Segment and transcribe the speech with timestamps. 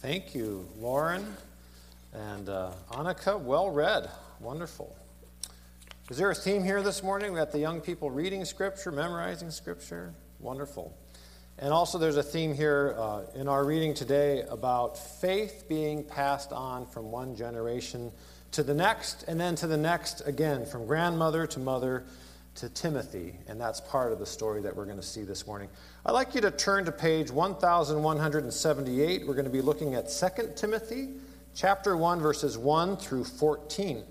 [0.00, 1.26] Thank you, Lauren
[2.12, 3.36] and uh, Annika.
[3.36, 4.08] Well read.
[4.38, 4.96] Wonderful.
[6.08, 7.32] Is there a theme here this morning?
[7.32, 10.14] We got the young people reading Scripture, memorizing Scripture.
[10.38, 10.96] Wonderful.
[11.58, 16.52] And also, there's a theme here uh, in our reading today about faith being passed
[16.52, 18.12] on from one generation
[18.52, 22.04] to the next, and then to the next again, from grandmother to mother
[22.56, 23.34] to Timothy.
[23.46, 25.68] And that's part of the story that we're going to see this morning.
[26.04, 29.26] I'd like you to turn to page 1178.
[29.26, 31.10] We're going to be looking at 2 Timothy
[31.54, 34.02] chapter 1, verses 1 through 14.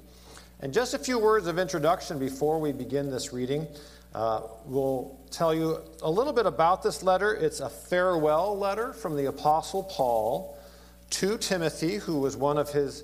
[0.60, 3.68] And just a few words of introduction before we begin this reading.
[4.16, 7.34] Uh, we'll tell you a little bit about this letter.
[7.36, 10.58] It's a farewell letter from the Apostle Paul
[11.12, 13.04] to Timothy, who was one of his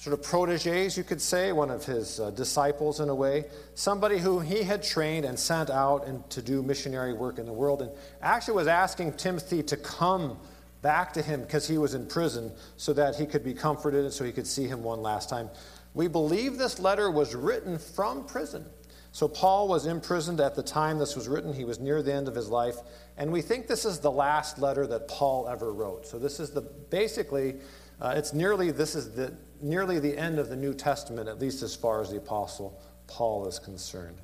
[0.00, 4.16] sort of proteges, you could say, one of his uh, disciples in a way, somebody
[4.16, 7.82] who he had trained and sent out and to do missionary work in the world,
[7.82, 7.90] and
[8.22, 10.38] actually was asking Timothy to come
[10.80, 14.12] back to him because he was in prison so that he could be comforted and
[14.12, 15.50] so he could see him one last time.
[15.92, 18.64] We believe this letter was written from prison.
[19.12, 21.52] So Paul was imprisoned at the time this was written.
[21.52, 22.76] He was near the end of his life,
[23.18, 26.06] and we think this is the last letter that Paul ever wrote.
[26.06, 27.56] So this is the basically
[28.00, 31.62] uh, it's nearly this is the nearly the end of the New Testament, at least
[31.62, 34.18] as far as the Apostle Paul is concerned.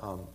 [0.00, 0.26] Um,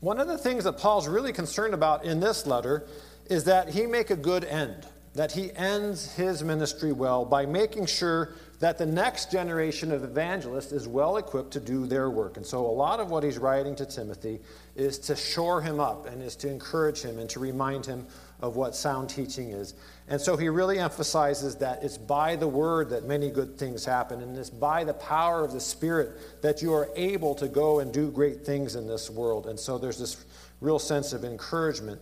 [0.00, 2.86] one of the things that Paul's really concerned about in this letter
[3.28, 7.86] is that he make a good end, that he ends his ministry well by making
[7.86, 12.36] sure that the next generation of evangelists is well equipped to do their work.
[12.36, 14.40] And so, a lot of what he's writing to Timothy
[14.76, 18.06] is to shore him up and is to encourage him and to remind him
[18.40, 19.74] of what sound teaching is.
[20.08, 24.22] And so, he really emphasizes that it's by the word that many good things happen,
[24.22, 27.92] and it's by the power of the Spirit that you are able to go and
[27.92, 29.46] do great things in this world.
[29.46, 30.24] And so, there's this
[30.60, 32.00] real sense of encouragement.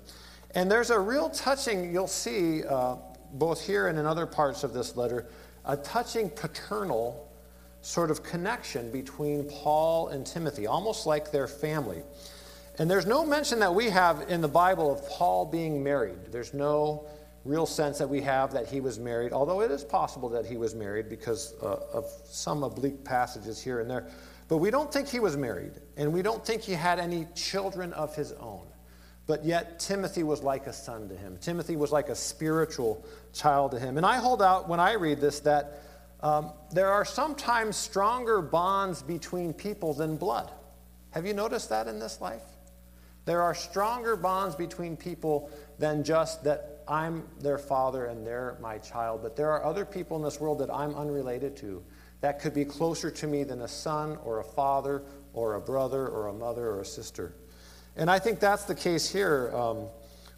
[0.54, 2.96] And there's a real touching, you'll see uh,
[3.34, 5.26] both here and in other parts of this letter
[5.64, 7.30] a touching paternal
[7.80, 12.02] sort of connection between Paul and Timothy, almost like their family.
[12.78, 16.32] And there's no mention that we have in the Bible of Paul being married.
[16.32, 17.06] There's no
[17.44, 20.56] real sense that we have that he was married, although it is possible that he
[20.56, 24.08] was married because uh, of some oblique passages here and there.
[24.48, 27.92] But we don't think he was married, and we don't think he had any children
[27.92, 28.66] of his own.
[29.26, 31.38] But yet, Timothy was like a son to him.
[31.40, 33.96] Timothy was like a spiritual child to him.
[33.96, 35.80] And I hold out when I read this that
[36.20, 40.50] um, there are sometimes stronger bonds between people than blood.
[41.10, 42.42] Have you noticed that in this life?
[43.24, 48.78] There are stronger bonds between people than just that I'm their father and they're my
[48.78, 49.22] child.
[49.22, 51.82] But there are other people in this world that I'm unrelated to
[52.20, 55.02] that could be closer to me than a son or a father
[55.32, 57.34] or a brother or a mother or a sister.
[57.96, 59.86] And I think that's the case here um,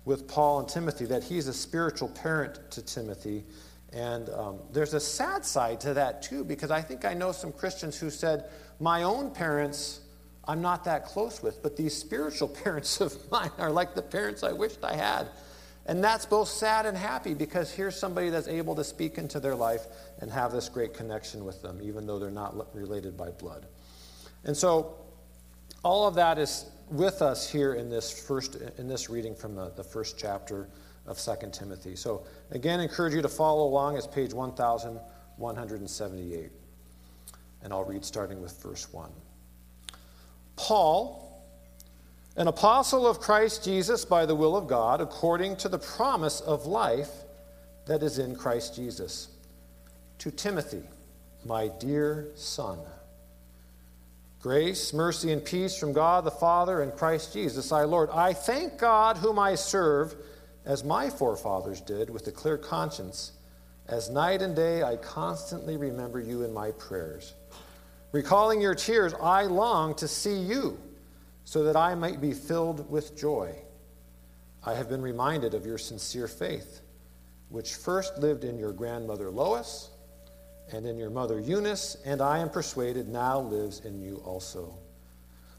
[0.05, 3.45] with Paul and Timothy, that he's a spiritual parent to Timothy.
[3.93, 7.53] And um, there's a sad side to that, too, because I think I know some
[7.53, 10.01] Christians who said, My own parents,
[10.49, 14.43] I'm not that close with, but these spiritual parents of mine are like the parents
[14.43, 15.29] I wished I had.
[15.89, 19.55] And that's both sad and happy because here's somebody that's able to speak into their
[19.55, 19.87] life
[20.21, 23.67] and have this great connection with them, even though they're not related by blood.
[24.45, 24.97] And so,
[25.85, 29.71] all of that is with us here in this first in this reading from the,
[29.77, 30.69] the first chapter
[31.07, 31.97] of 2 Timothy.
[31.97, 33.97] So again, encourage you to follow along.
[33.97, 36.51] It's page 1178.
[37.63, 39.11] And I'll read starting with verse 1.
[40.57, 41.23] Paul,
[42.37, 46.67] an apostle of Christ Jesus by the will of God, according to the promise of
[46.67, 47.11] life
[47.87, 49.29] that is in Christ Jesus.
[50.19, 50.83] To Timothy,
[51.45, 52.79] my dear son
[54.47, 58.11] Grace, mercy, and peace from God the Father and Christ Jesus our Lord.
[58.11, 60.15] I thank God, whom I serve,
[60.65, 63.33] as my forefathers did, with a clear conscience.
[63.89, 67.35] As night and day I constantly remember you in my prayers.
[68.17, 70.81] Recalling your tears, I long to see you,
[71.45, 73.55] so that I might be filled with joy.
[74.65, 76.81] I have been reminded of your sincere faith,
[77.51, 79.91] which first lived in your grandmother Lois
[80.73, 84.79] and in your mother Eunice, and I am persuaded now lives in you also.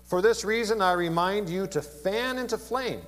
[0.05, 3.01] For this reason, I remind you to fan into flame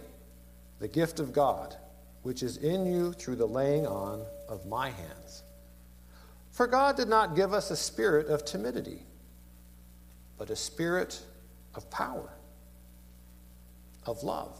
[0.77, 1.75] the gift of God,
[2.21, 5.41] which is in you through the laying on of my hands.
[6.51, 9.07] For God did not give us a spirit of timidity,
[10.39, 11.21] but a spirit
[11.75, 12.29] of power,
[14.05, 14.57] of love,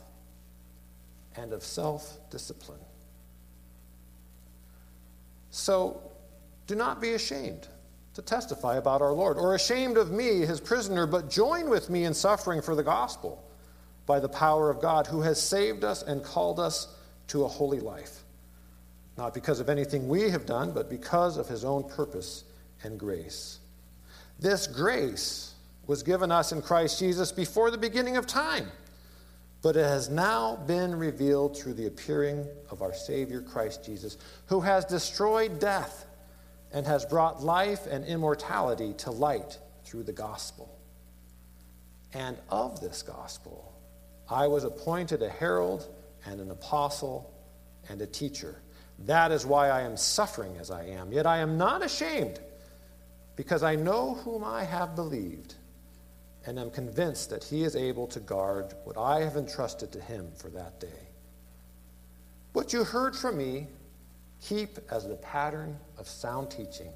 [1.36, 2.80] and of self discipline.
[5.50, 6.02] So,
[6.68, 7.68] do not be ashamed
[8.14, 12.04] to testify about our Lord, or ashamed of me, his prisoner, but join with me
[12.04, 13.44] in suffering for the gospel
[14.06, 16.94] by the power of God, who has saved us and called us
[17.28, 18.24] to a holy life,
[19.18, 22.44] not because of anything we have done, but because of his own purpose
[22.84, 23.60] and grace.
[24.40, 25.54] This grace
[25.90, 28.68] was given us in Christ Jesus before the beginning of time,
[29.64, 34.16] but it has now been revealed through the appearing of our Savior Christ Jesus,
[34.46, 36.06] who has destroyed death
[36.72, 40.78] and has brought life and immortality to light through the gospel.
[42.14, 43.74] And of this gospel,
[44.30, 45.90] I was appointed a herald
[46.24, 47.34] and an apostle
[47.90, 48.62] and a teacher.
[49.08, 51.12] That is why I am suffering as I am.
[51.12, 52.40] Yet I am not ashamed,
[53.36, 55.56] because I know whom I have believed,
[56.46, 60.32] and am convinced that he is able to guard what I have entrusted to him
[60.36, 61.08] for that day.
[62.54, 63.68] What you heard from me,
[64.42, 66.92] keep as the pattern of sound teaching.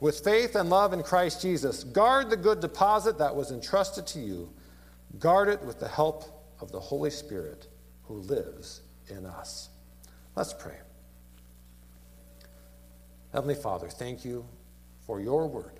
[0.00, 4.20] With faith and love in Christ Jesus, guard the good deposit that was entrusted to
[4.20, 4.52] you.
[5.18, 6.24] Guard it with the help
[6.60, 7.68] of the Holy Spirit
[8.04, 9.68] who lives in us.
[10.34, 10.76] Let's pray.
[13.32, 14.44] Heavenly Father, thank you
[15.06, 15.78] for your word.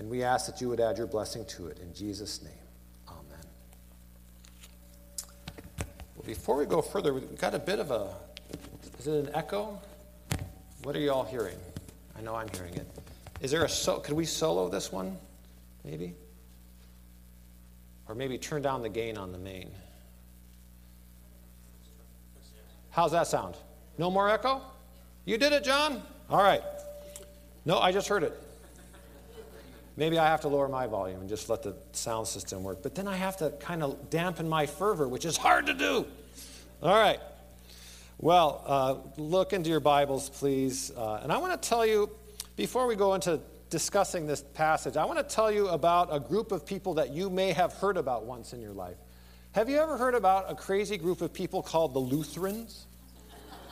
[0.00, 2.52] And we ask that you would add your blessing to it in Jesus' name.
[3.06, 3.44] Amen.
[6.16, 8.14] Well, before we go further, we've got a bit of a
[8.98, 9.78] is it an echo?
[10.84, 11.58] What are you all hearing?
[12.16, 12.86] I know I'm hearing it.
[13.42, 15.18] Is there a so could we solo this one?
[15.84, 16.14] Maybe?
[18.08, 19.70] Or maybe turn down the gain on the main.
[22.88, 23.54] How's that sound?
[23.98, 24.62] No more echo?
[25.26, 26.02] You did it, John?
[26.30, 26.62] All right.
[27.66, 28.46] No, I just heard it.
[30.00, 32.82] Maybe I have to lower my volume and just let the sound system work.
[32.82, 36.06] But then I have to kind of dampen my fervor, which is hard to do.
[36.82, 37.20] All right.
[38.16, 40.90] Well, uh, look into your Bibles, please.
[40.96, 42.08] Uh, and I want to tell you,
[42.56, 46.50] before we go into discussing this passage, I want to tell you about a group
[46.50, 48.96] of people that you may have heard about once in your life.
[49.52, 52.86] Have you ever heard about a crazy group of people called the Lutherans?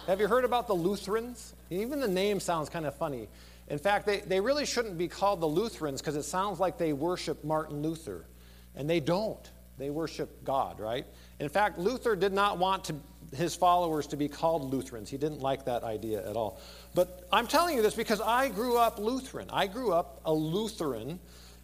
[0.06, 1.54] Have you heard about the Lutherans?
[1.70, 3.28] Even the name sounds kind of funny.
[3.68, 6.92] In fact, they, they really shouldn't be called the Lutherans because it sounds like they
[6.92, 8.26] worship Martin Luther.
[8.74, 9.50] And they don't.
[9.76, 11.06] They worship God, right?
[11.38, 12.96] In fact, Luther did not want to,
[13.34, 15.08] his followers to be called Lutherans.
[15.08, 16.60] He didn't like that idea at all.
[16.94, 19.48] But I'm telling you this because I grew up Lutheran.
[19.52, 21.20] I grew up a Lutheran,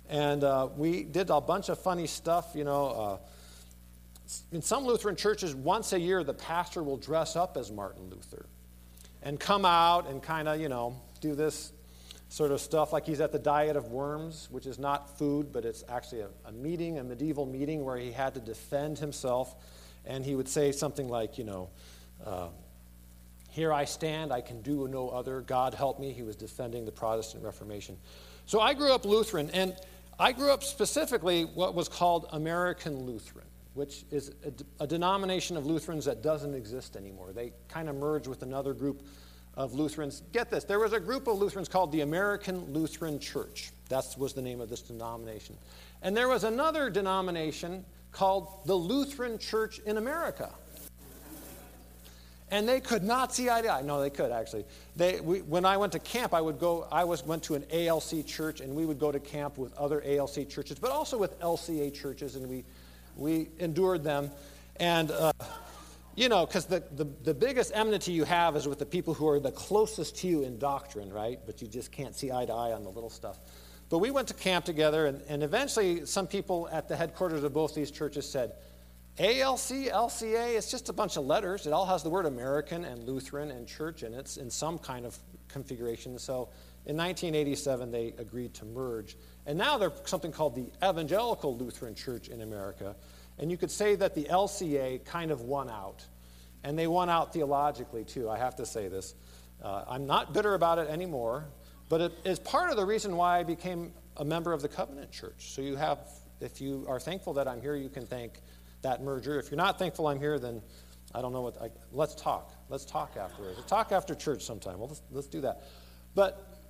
[0.08, 2.86] and uh, we did a bunch of funny stuff, you know.
[2.86, 3.18] Uh,
[4.52, 8.46] in some Lutheran churches, once a year, the pastor will dress up as Martin Luther
[9.22, 11.72] and come out and kind of, you know, do this
[12.34, 15.64] sort of stuff like he's at the Diet of Worms, which is not food, but
[15.64, 19.54] it's actually a, a meeting, a medieval meeting where he had to defend himself.
[20.04, 21.70] And he would say something like, you know,
[22.26, 22.48] uh,
[23.50, 25.42] here I stand, I can do no other.
[25.42, 26.10] God help me.
[26.10, 27.96] He was defending the Protestant Reformation.
[28.46, 29.72] So I grew up Lutheran, and
[30.18, 35.66] I grew up specifically what was called American Lutheran which is a, a, denomination of
[35.66, 37.32] Lutherans that doesn't exist anymore.
[37.32, 39.02] They kind of merged with another group
[39.56, 40.22] of Lutherans.
[40.32, 43.70] Get this, there was a group of Lutherans called the American Lutheran Church.
[43.88, 45.56] That was the name of this denomination.
[46.02, 50.50] And there was another denomination called the Lutheran Church in America.
[52.50, 53.82] And they could not see eye to eye.
[53.82, 54.64] No, they could actually.
[54.96, 56.86] They, we, when I went to camp, I would go.
[56.92, 60.02] I was went to an ALC church, and we would go to camp with other
[60.06, 62.64] ALC churches, but also with LCA churches, and we
[63.16, 64.30] we endured them.
[64.76, 65.32] And, uh,
[66.16, 69.28] you know, because the, the, the biggest enmity you have is with the people who
[69.28, 71.40] are the closest to you in doctrine, right?
[71.44, 73.40] But you just can't see eye to eye on the little stuff.
[73.88, 77.52] But we went to camp together, and, and eventually some people at the headquarters of
[77.52, 78.52] both these churches said,
[79.18, 81.66] ALC, LCA, it's just a bunch of letters.
[81.66, 85.06] It all has the word American and Lutheran and church in it in some kind
[85.06, 85.16] of
[85.46, 86.18] configuration.
[86.18, 86.48] So
[86.86, 89.16] in 1987, they agreed to merge.
[89.46, 92.96] And now they're something called the Evangelical Lutheran Church in America.
[93.38, 96.04] And you could say that the LCA kind of won out.
[96.62, 98.30] And they won out theologically, too.
[98.30, 99.14] I have to say this.
[99.62, 101.46] Uh, I'm not bitter about it anymore,
[101.88, 105.10] but it is part of the reason why I became a member of the Covenant
[105.10, 105.52] Church.
[105.54, 105.98] So you have,
[106.40, 108.40] if you are thankful that I'm here, you can thank
[108.82, 109.38] that merger.
[109.38, 110.62] If you're not thankful I'm here, then
[111.14, 111.60] I don't know what.
[111.60, 112.52] I, let's talk.
[112.68, 113.56] Let's talk afterwards.
[113.56, 114.78] Let's talk after church sometime.
[114.78, 115.64] Well, let's, let's do that.
[116.14, 116.60] But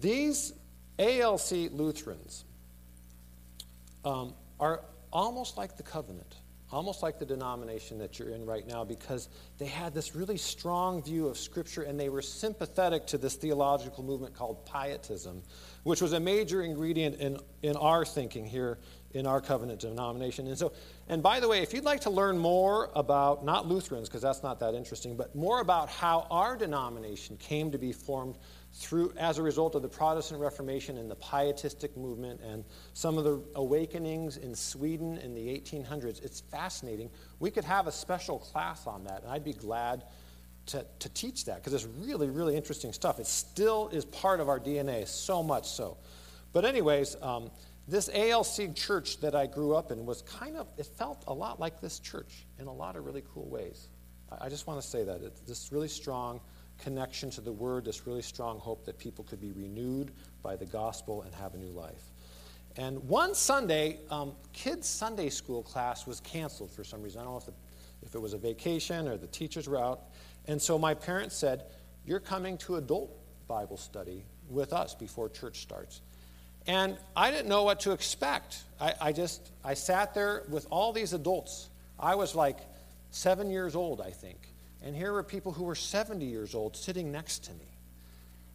[0.00, 0.52] these
[0.98, 2.44] ALC Lutherans
[4.04, 6.36] um, are almost like the covenant,
[6.70, 11.02] almost like the denomination that you're in right now, because they had this really strong
[11.02, 15.42] view of Scripture and they were sympathetic to this theological movement called Pietism,
[15.84, 18.78] which was a major ingredient in, in our thinking here
[19.12, 20.46] in our covenant denomination.
[20.46, 20.72] And so,
[21.08, 24.42] and by the way, if you'd like to learn more about not Lutherans, because that's
[24.42, 28.36] not that interesting, but more about how our denomination came to be formed
[28.76, 33.24] through, as a result of the Protestant Reformation and the Pietistic movement and some of
[33.24, 36.22] the awakenings in Sweden in the 1800s.
[36.22, 37.08] It's fascinating.
[37.40, 40.04] We could have a special class on that, and I'd be glad
[40.66, 43.18] to, to teach that because it's really, really interesting stuff.
[43.18, 45.96] It still is part of our DNA, so much so.
[46.52, 47.50] But, anyways, um,
[47.88, 51.58] this ALC church that I grew up in was kind of, it felt a lot
[51.58, 53.88] like this church in a lot of really cool ways.
[54.30, 55.22] I, I just want to say that.
[55.22, 56.40] It's this really strong
[56.78, 60.66] connection to the word, this really strong hope that people could be renewed by the
[60.66, 62.12] gospel and have a new life.
[62.76, 67.22] And one Sunday, um, kids' Sunday school class was canceled for some reason.
[67.22, 67.52] I don't know if, the,
[68.02, 70.02] if it was a vacation or the teachers were out.
[70.46, 71.64] And so my parents said,
[72.04, 73.16] You're coming to adult
[73.48, 76.02] Bible study with us before church starts.
[76.66, 78.64] And I didn't know what to expect.
[78.80, 81.70] I, I just, I sat there with all these adults.
[81.98, 82.58] I was like
[83.10, 84.38] seven years old, I think.
[84.86, 87.66] And here were people who were 70 years old sitting next to me.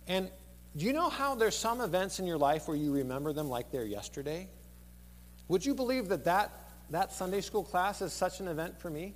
[0.07, 0.29] And
[0.77, 3.69] do you know how there's some events in your life where you remember them like
[3.69, 4.47] they're yesterday?
[5.49, 6.53] Would you believe that that,
[6.89, 9.13] that Sunday school class is such an event for me?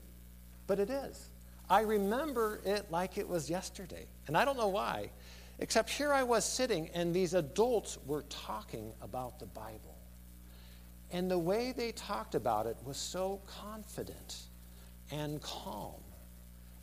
[0.67, 1.29] But it is.
[1.69, 4.07] I remember it like it was yesterday.
[4.27, 5.09] And I don't know why,
[5.59, 9.95] except here I was sitting, and these adults were talking about the Bible.
[11.13, 14.41] And the way they talked about it was so confident
[15.11, 15.93] and calm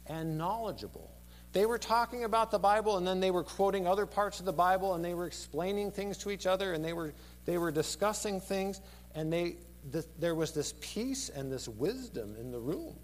[0.06, 1.10] and knowledgeable.
[1.52, 4.52] They were talking about the Bible, and then they were quoting other parts of the
[4.52, 7.12] Bible, and they were explaining things to each other, and they were,
[7.44, 8.80] they were discussing things,
[9.14, 9.56] and they,
[9.90, 12.96] the, there was this peace and this wisdom in the room.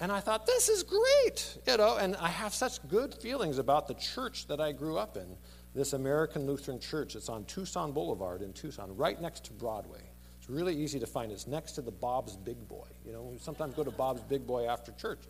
[0.00, 3.88] And I thought, this is great, you know, and I have such good feelings about
[3.88, 5.36] the church that I grew up in,
[5.74, 7.16] this American Lutheran church.
[7.16, 10.02] It's on Tucson Boulevard in Tucson, right next to Broadway.
[10.38, 11.32] It's really easy to find.
[11.32, 12.86] It's next to the Bob's Big Boy.
[13.04, 15.20] You know, we sometimes go to Bob's Big Boy after church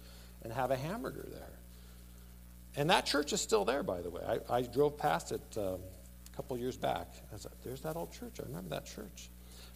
[0.45, 1.59] and have a hamburger there.
[2.77, 4.23] And that church is still there, by the way.
[4.49, 5.79] I, I drove past it um,
[6.33, 7.09] a couple years back.
[7.33, 8.35] I said, there's that old church.
[8.41, 9.31] I remember that church.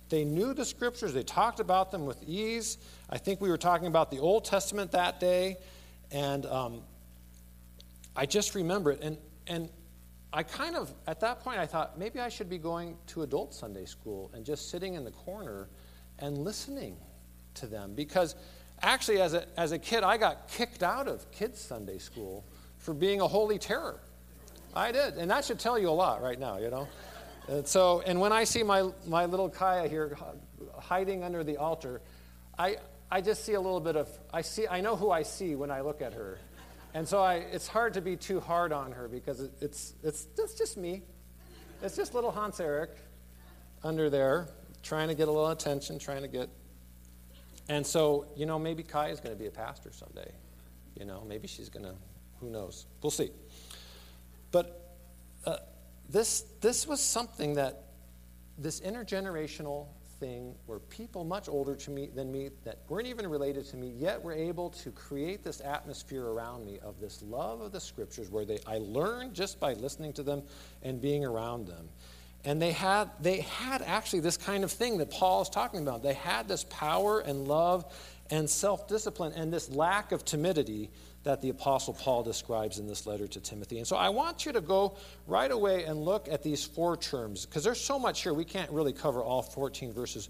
[0.08, 2.78] They knew the scriptures, they talked about them with ease.
[3.10, 5.58] I think we were talking about the Old Testament that day,
[6.10, 6.82] and um,
[8.16, 9.00] I just remember it.
[9.02, 9.68] And, and
[10.32, 13.54] I kind of, at that point, I thought maybe I should be going to adult
[13.54, 15.68] Sunday school and just sitting in the corner
[16.18, 16.96] and listening
[17.54, 17.94] to them.
[17.94, 18.34] Because
[18.82, 22.44] actually, as a, as a kid, I got kicked out of kids' Sunday school
[22.78, 24.00] for being a holy terror.
[24.74, 25.14] I did.
[25.14, 26.88] And that should tell you a lot right now, you know?
[27.48, 30.16] And so, and when I see my, my little Kaya here
[30.78, 32.02] hiding under the altar,
[32.58, 32.76] I,
[33.10, 35.70] I just see a little bit of, I see, I know who I see when
[35.70, 36.38] I look at her.
[36.94, 40.26] And so I, it's hard to be too hard on her because it, it's, it's,
[40.36, 41.02] it's just me.
[41.82, 42.90] It's just little Hans Eric
[43.82, 44.48] under there
[44.82, 46.48] trying to get a little attention, trying to get.
[47.68, 50.30] And so, you know, maybe Kai is going to be a pastor someday.
[50.98, 51.94] You know, maybe she's going to,
[52.40, 52.86] who knows?
[53.02, 53.30] We'll see.
[54.50, 54.96] But
[55.44, 55.58] uh,
[56.08, 57.84] this, this was something that,
[58.56, 59.86] this intergenerational
[60.18, 63.88] thing where people much older to me than me that weren't even related to me
[63.96, 68.30] yet were able to create this atmosphere around me of this love of the scriptures
[68.30, 70.42] where they i learned just by listening to them
[70.82, 71.88] and being around them
[72.44, 76.02] and they had they had actually this kind of thing that paul is talking about
[76.02, 77.84] they had this power and love
[78.30, 80.90] and self-discipline and this lack of timidity
[81.24, 83.78] that the Apostle Paul describes in this letter to Timothy.
[83.78, 87.44] And so I want you to go right away and look at these four terms,
[87.44, 90.28] because there's so much here, we can't really cover all 14 verses.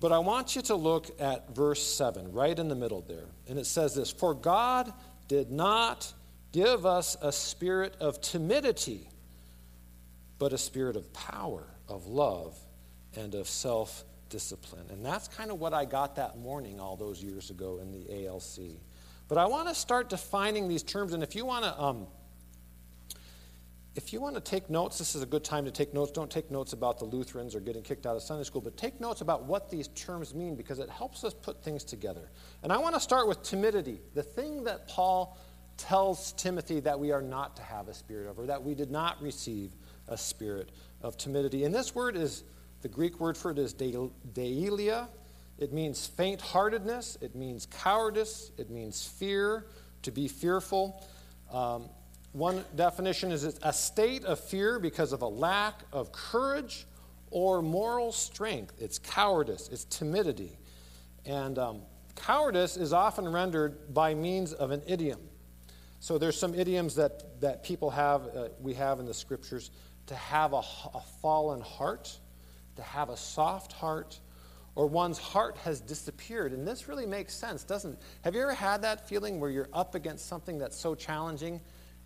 [0.00, 3.26] But I want you to look at verse 7, right in the middle there.
[3.48, 4.92] And it says this For God
[5.28, 6.12] did not
[6.52, 9.08] give us a spirit of timidity,
[10.38, 12.58] but a spirit of power, of love,
[13.16, 14.86] and of self discipline.
[14.90, 18.26] And that's kind of what I got that morning all those years ago in the
[18.26, 18.80] ALC.
[19.28, 22.06] But I want to start defining these terms, and if you want to, um,
[23.96, 26.12] if you want to take notes, this is a good time to take notes.
[26.12, 29.00] Don't take notes about the Lutherans or getting kicked out of Sunday school, but take
[29.00, 32.30] notes about what these terms mean because it helps us put things together.
[32.62, 35.38] And I want to start with timidity, the thing that Paul
[35.78, 38.90] tells Timothy that we are not to have a spirit of, or that we did
[38.90, 39.72] not receive
[40.08, 40.70] a spirit
[41.02, 41.64] of timidity.
[41.64, 42.44] And this word is
[42.82, 45.08] the Greek word for it is deilia,
[45.58, 49.66] it means faint heartedness, it means cowardice, it means fear,
[50.02, 51.02] to be fearful.
[51.50, 51.88] Um,
[52.32, 56.86] one definition is a state of fear because of a lack of courage
[57.30, 58.74] or moral strength.
[58.78, 60.58] It's cowardice, it's timidity.
[61.24, 61.80] And um,
[62.14, 65.20] cowardice is often rendered by means of an idiom.
[65.98, 69.70] So there's some idioms that, that people have, uh, we have in the scriptures,
[70.06, 70.62] to have a,
[70.94, 72.18] a fallen heart,
[72.76, 74.20] to have a soft heart,
[74.74, 76.52] or one's heart has disappeared.
[76.52, 77.98] And this really makes sense, doesn't it?
[78.22, 81.60] Have you ever had that feeling where you're up against something that's so challenging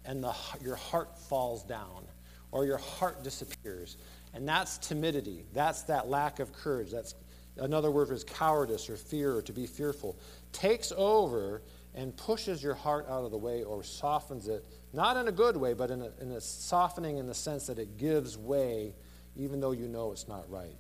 [0.05, 2.07] and the, your heart falls down
[2.53, 3.99] or your heart disappears?
[4.33, 5.45] And that's timidity.
[5.53, 6.93] That's that lack of courage.
[6.93, 7.17] That's
[7.57, 10.17] another word is cowardice or fear or to be fearful.
[10.53, 11.63] Takes over
[11.95, 15.57] and pushes your heart out of the way or softens it, not in a good
[15.57, 18.95] way, but in a, in a softening in the sense that it gives way
[19.37, 20.77] even though you know it's not right.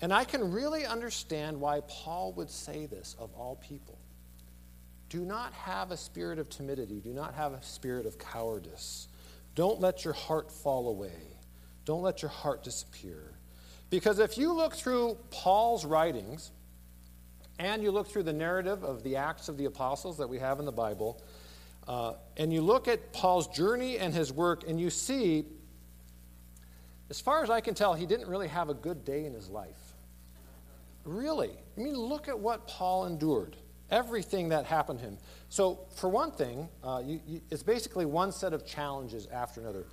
[0.00, 3.98] And I can really understand why Paul would say this of all people.
[5.08, 9.08] Do not have a spirit of timidity, do not have a spirit of cowardice.
[9.54, 11.38] Don't let your heart fall away,
[11.84, 13.34] don't let your heart disappear.
[13.90, 16.52] Because if you look through Paul's writings,
[17.58, 20.58] and you look through the narrative of the Acts of the Apostles that we have
[20.58, 21.20] in the Bible,
[21.86, 25.44] uh, and you look at Paul's journey and his work, and you see,
[27.10, 29.48] as far as I can tell, he didn't really have a good day in his
[29.48, 29.76] life.
[31.04, 31.50] Really.
[31.76, 33.56] I mean, look at what Paul endured,
[33.90, 35.18] everything that happened to him.
[35.48, 39.86] So, for one thing, uh, you, you, it's basically one set of challenges after another.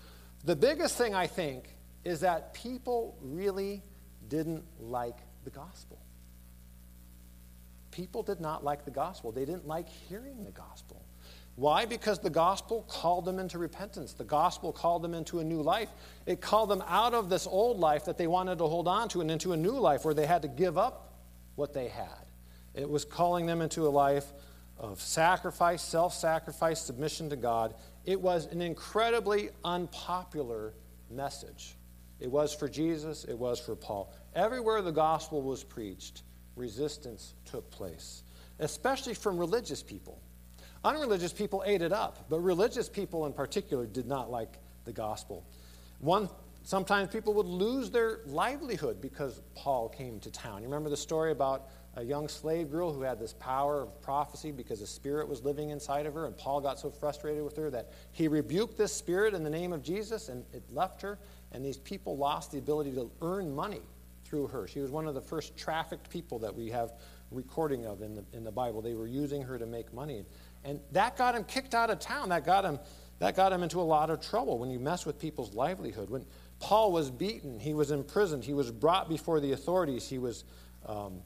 [0.44, 1.70] The biggest thing, I think,
[2.04, 3.82] is that people really
[4.28, 5.98] didn't like the gospel.
[7.96, 9.32] People did not like the gospel.
[9.32, 11.02] They didn't like hearing the gospel.
[11.56, 11.86] Why?
[11.86, 14.12] Because the gospel called them into repentance.
[14.12, 15.88] The gospel called them into a new life.
[16.25, 19.22] It called them out of this old life that they wanted to hold on to
[19.22, 21.14] and into a new life where they had to give up
[21.56, 22.25] what they had.
[22.74, 24.25] It was calling them into a life
[24.78, 27.75] of sacrifice, self sacrifice, submission to God.
[28.04, 30.74] It was an incredibly unpopular
[31.10, 31.75] message.
[32.20, 34.14] It was for Jesus, it was for Paul.
[34.36, 36.24] Everywhere the gospel was preached,
[36.56, 38.24] resistance took place,
[38.60, 40.20] especially from religious people.
[40.84, 45.44] Unreligious people ate it up, but religious people in particular did not like the gospel.
[46.00, 46.30] One,
[46.64, 50.62] sometimes people would lose their livelihood because Paul came to town.
[50.62, 54.52] You remember the story about a young slave girl who had this power of prophecy
[54.52, 57.70] because a spirit was living inside of her, and Paul got so frustrated with her
[57.72, 61.18] that he rebuked this spirit in the name of Jesus, and it left her,
[61.52, 63.82] and these people lost the ability to earn money
[64.25, 64.67] through her.
[64.67, 66.94] She was one of the first trafficked people that we have
[67.32, 68.82] recording of in the, in the Bible.
[68.82, 70.25] They were using her to make money.
[70.63, 72.29] And that got him kicked out of town.
[72.29, 72.79] That got him,
[73.20, 76.10] that got him into a lot of trouble when you mess with people's livelihood.
[76.10, 76.25] When
[76.60, 80.44] Paul was beaten, he was imprisoned, he was brought before the authorities, he was.
[80.85, 81.22] Um,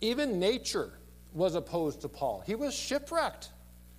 [0.00, 0.92] even nature
[1.32, 2.42] was opposed to Paul.
[2.46, 3.50] He was shipwrecked.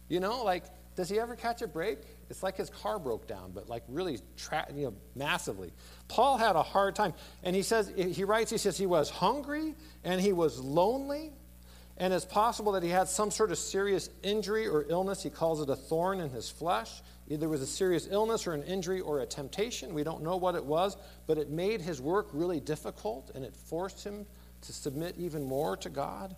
[0.08, 0.64] You know, like,
[0.96, 2.00] does he ever catch a break?
[2.30, 5.72] It's like his car broke down, but like really, tra- you know, massively.
[6.08, 7.14] Paul had a hard time.
[7.44, 11.34] And he says, he writes, he says he was hungry and he was lonely
[12.00, 15.22] and it's possible that he had some sort of serious injury or illness.
[15.22, 17.02] He calls it a thorn in his flesh.
[17.28, 19.94] Either it was a serious illness or an injury or a temptation.
[19.94, 20.96] We don't know what it was,
[21.28, 24.26] but it made his work really difficult and it forced him
[24.62, 26.36] to submit even more to God.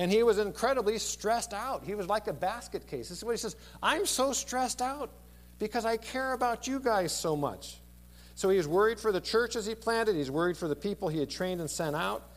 [0.00, 1.84] And he was incredibly stressed out.
[1.84, 3.10] He was like a basket case.
[3.10, 5.10] This is what he says I'm so stressed out
[5.58, 7.82] because I care about you guys so much.
[8.34, 11.18] So he was worried for the churches he planted, he's worried for the people he
[11.18, 12.30] had trained and sent out.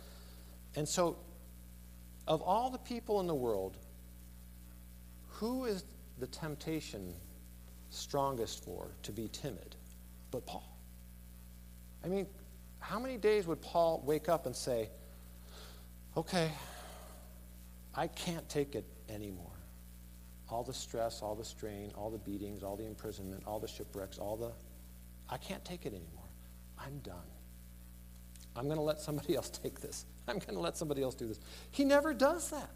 [0.76, 1.15] And so
[2.28, 3.78] of all the people in the world,
[5.30, 5.86] who is
[6.19, 7.13] the temptation
[7.91, 9.78] strongest for to be timid
[10.32, 10.78] but Paul?
[12.04, 12.28] I mean,
[12.80, 14.89] how many days would Paul wake up and say,
[16.17, 16.52] okay,
[17.95, 19.51] I can't take it anymore?
[20.49, 24.17] All the stress, all the strain, all the beatings, all the imprisonment, all the shipwrecks,
[24.17, 24.51] all the.
[25.29, 26.29] I can't take it anymore.
[26.77, 27.15] I'm done.
[28.56, 30.06] I'm going to let somebody else take this.
[30.27, 31.39] I'm going to let somebody else do this.
[31.71, 32.69] He never does that.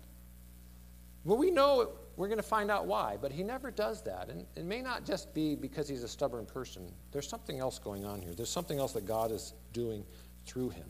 [1.24, 4.30] Well, we know we're going to find out why, but he never does that.
[4.30, 6.92] And it may not just be because he's a stubborn person.
[7.12, 8.34] There's something else going on here.
[8.34, 10.06] There's something else that God is doing
[10.46, 10.86] through him.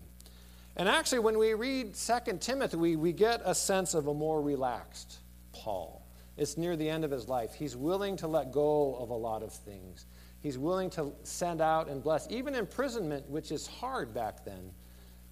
[0.77, 4.41] And actually, when we read 2 Timothy, we, we get a sense of a more
[4.41, 5.19] relaxed
[5.51, 6.07] Paul.
[6.37, 7.55] It's near the end of his life.
[7.55, 10.05] He's willing to let go of a lot of things.
[10.39, 12.27] He's willing to send out and bless.
[12.29, 14.71] Even imprisonment, which is hard back then,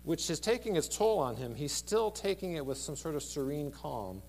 [0.02, 3.22] which is taking its toll on him, he's still taking it with some sort of
[3.22, 4.24] serene calm.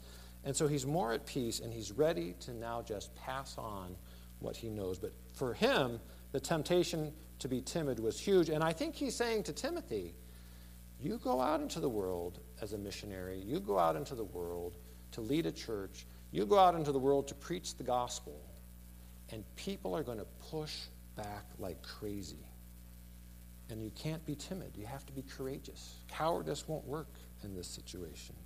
[0.44, 3.96] And so he's more at peace and he's ready to now just pass on
[4.40, 4.98] what he knows.
[4.98, 5.98] But for him,
[6.32, 8.50] the temptation to be timid was huge.
[8.50, 10.14] And I think he's saying to Timothy,
[11.00, 14.78] you go out into the world as a missionary, you go out into the world
[15.12, 18.40] to lead a church, you go out into the world to preach the gospel,
[19.30, 20.74] and people are going to push
[21.16, 22.46] back like crazy.
[23.68, 24.72] And you can't be timid.
[24.76, 25.96] You have to be courageous.
[26.08, 27.08] Cowardice won't work
[27.42, 28.36] in this situation.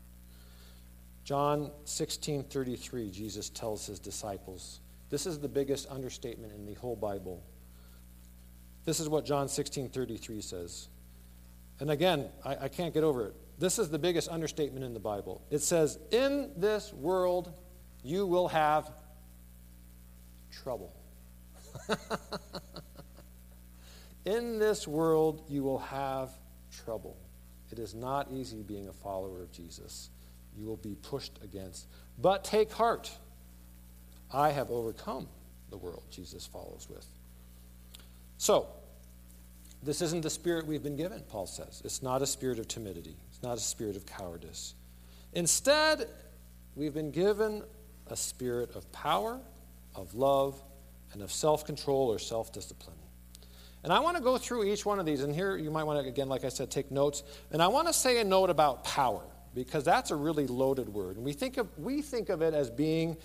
[1.25, 6.97] John 16 33, Jesus tells his disciples, this is the biggest understatement in the whole
[6.97, 7.43] Bible.
[8.85, 10.89] This is what John 16 33 says.
[11.81, 13.35] And again, I, I can't get over it.
[13.59, 15.43] This is the biggest understatement in the Bible.
[15.51, 17.53] It says, In this world
[18.03, 18.91] you will have
[20.51, 20.95] trouble.
[24.25, 26.31] In this world, you will have
[26.85, 27.17] trouble.
[27.71, 30.11] It is not easy being a follower of Jesus.
[30.57, 31.89] You will be pushed against.
[32.19, 33.11] But take heart.
[34.33, 35.29] I have overcome
[35.71, 37.07] the world, Jesus follows with.
[38.39, 38.69] So,
[39.83, 41.81] this isn't the spirit we've been given, Paul says.
[41.85, 44.75] It's not a spirit of timidity, it's not a spirit of cowardice.
[45.33, 46.09] Instead,
[46.75, 47.63] we've been given
[48.09, 49.41] a spirit of power,
[49.95, 50.61] of love,
[51.13, 52.97] and of self control or self discipline.
[53.83, 55.23] And I want to go through each one of these.
[55.23, 57.23] And here you might want to, again, like I said, take notes.
[57.51, 59.23] And I want to say a note about power
[59.55, 61.17] because that's a really loaded word.
[61.17, 63.17] And we think of, we think of it as being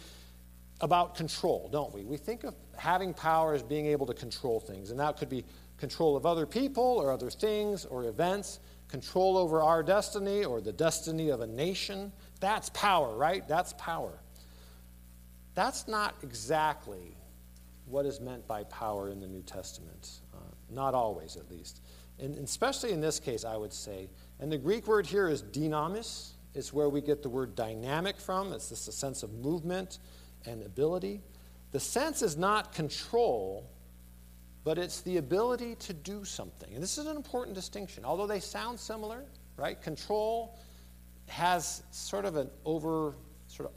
[0.81, 2.03] about control, don't we?
[2.03, 4.91] We think of having power as being able to control things.
[4.91, 5.43] And that could be
[5.77, 10.71] control of other people or other things or events, control over our destiny or the
[10.71, 12.11] destiny of a nation.
[12.39, 13.47] That's power, right?
[13.47, 14.19] That's power.
[15.53, 17.17] That's not exactly
[17.85, 20.19] what is meant by power in the New Testament.
[20.33, 20.37] Uh,
[20.69, 21.81] not always, at least.
[22.19, 24.09] And especially in this case, I would say.
[24.39, 26.31] And the Greek word here is dynamis.
[26.53, 28.53] It's where we get the word dynamic from.
[28.53, 29.99] It's just a sense of movement
[30.45, 31.21] and ability.
[31.71, 33.69] The sense is not control,
[34.65, 36.73] but it's the ability to do something.
[36.73, 38.03] And this is an important distinction.
[38.03, 39.23] Although they sound similar,
[39.57, 39.79] right?
[39.79, 40.57] Control
[41.27, 43.13] has sort of an over,
[43.47, 43.75] sort of,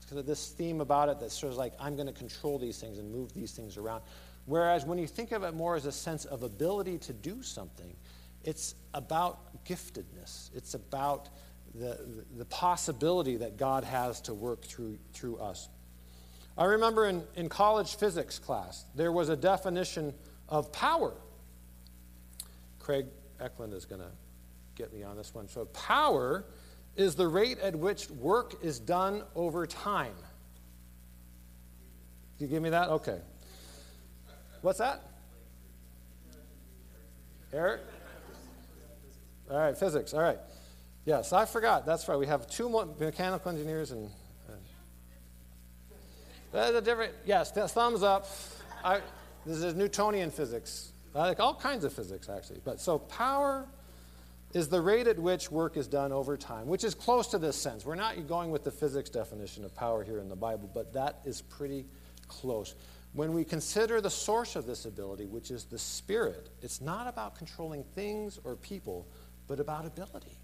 [0.00, 2.78] because of this theme about it that sort of like, I'm going to control these
[2.78, 4.02] things and move these things around.
[4.46, 7.94] Whereas when you think of it more as a sense of ability to do something,
[8.42, 10.50] it's about giftedness.
[10.54, 11.28] It's about
[11.74, 15.68] the, the possibility that God has to work through, through us.
[16.60, 20.12] I remember in, in college physics class, there was a definition
[20.46, 21.14] of power.
[22.78, 23.06] Craig
[23.40, 24.10] Eklund is going to
[24.74, 25.48] get me on this one.
[25.48, 26.44] So, power
[26.96, 30.12] is the rate at which work is done over time.
[32.38, 32.90] You give me that?
[32.90, 33.20] Okay.
[34.60, 35.02] What's that?
[37.54, 37.80] Eric?
[39.50, 40.12] All right, physics.
[40.12, 40.38] All right.
[41.06, 41.86] Yes, I forgot.
[41.86, 42.18] That's right.
[42.18, 42.68] We have two
[42.98, 44.10] mechanical engineers and.
[46.52, 47.14] That's a different.
[47.24, 48.26] Yes, thumbs up.
[48.84, 49.00] I,
[49.46, 50.92] this is Newtonian physics.
[51.14, 52.60] I like all kinds of physics, actually.
[52.64, 53.66] But so power
[54.52, 57.56] is the rate at which work is done over time, which is close to this
[57.56, 57.84] sense.
[57.84, 61.20] We're not going with the physics definition of power here in the Bible, but that
[61.24, 61.86] is pretty
[62.26, 62.74] close.
[63.12, 67.36] When we consider the source of this ability, which is the Spirit, it's not about
[67.36, 69.06] controlling things or people,
[69.46, 70.38] but about ability,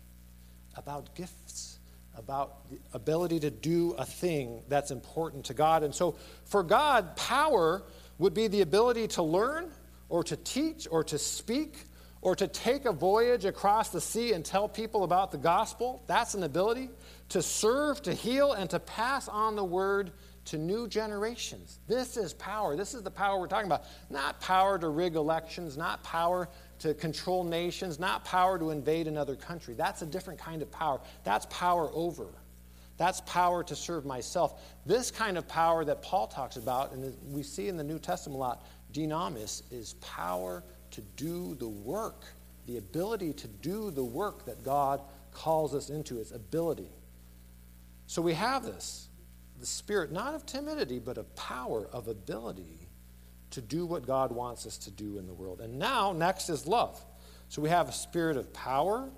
[0.77, 1.76] about gifts,
[2.17, 5.83] about the ability to do a thing that's important to God.
[5.83, 7.85] And so for God, power
[8.19, 9.71] would be the ability to learn
[10.09, 11.85] or to teach or to speak
[12.23, 16.03] or to take a voyage across the sea and tell people about the gospel.
[16.07, 16.91] That's an ability.
[17.31, 20.13] To serve, to heal, and to pass on the word
[20.47, 21.81] to new generations.
[21.87, 22.77] This is power.
[22.77, 23.85] This is the power we're talking about.
[24.11, 26.49] Not power to rig elections, not power
[26.81, 29.75] to control nations, not power to invade another country.
[29.75, 31.01] That's a different kind of power.
[31.25, 32.27] That's power over.
[32.97, 34.63] That's power to serve myself.
[34.87, 38.37] This kind of power that Paul talks about, and we see in the New Testament
[38.37, 40.63] a lot, dynamis, is power
[40.93, 42.25] to do the work,
[42.67, 46.89] the ability to do the work that God calls us into, its ability.
[48.07, 49.09] So we have this
[49.59, 52.86] the spirit, not of timidity, but of power, of ability
[53.57, 55.63] to do what God wants us to do in the world.
[55.63, 57.03] And now, next is love.
[57.49, 59.09] So we have a spirit of power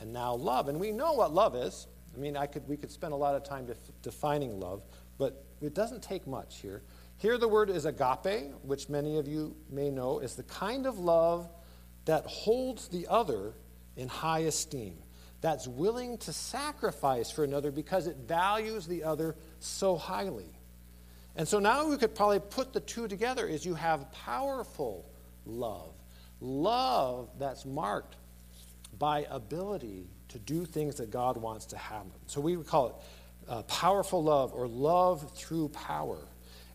[0.00, 0.66] and now love.
[0.68, 1.86] And we know what love is.
[2.12, 4.82] I mean, I could, we could spend a lot of time def- defining love,
[5.16, 6.82] but it doesn't take much here.
[7.18, 10.98] Here, the word is agape, which many of you may know is the kind of
[10.98, 11.48] love
[12.04, 13.54] that holds the other
[13.96, 14.98] in high esteem,
[15.40, 20.50] that's willing to sacrifice for another because it values the other so highly.
[21.36, 25.04] And so now we could probably put the two together is you have powerful
[25.46, 25.92] love.
[26.40, 28.16] Love that's marked
[28.98, 32.12] by ability to do things that God wants to happen.
[32.26, 32.94] So we would call it
[33.48, 36.18] uh, powerful love or love through power.